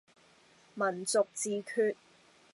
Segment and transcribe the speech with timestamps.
[0.73, 1.95] 民族自決